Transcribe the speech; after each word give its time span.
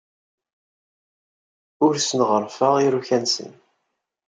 Ur 1.85 1.93
asen-ɣerrfeɣ 1.95 2.73
iruka-nsen. 2.85 3.51